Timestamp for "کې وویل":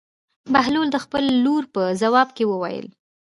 2.37-2.87